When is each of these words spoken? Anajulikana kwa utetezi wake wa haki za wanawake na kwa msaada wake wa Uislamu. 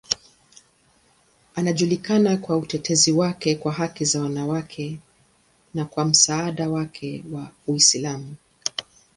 Anajulikana 1.55 2.37
kwa 2.37 2.57
utetezi 2.57 3.11
wake 3.11 3.59
wa 3.63 3.71
haki 3.71 4.05
za 4.05 4.21
wanawake 4.21 4.99
na 5.73 5.85
kwa 5.85 6.05
msaada 6.05 6.69
wake 6.69 7.23
wa 7.31 7.51
Uislamu. 7.67 8.35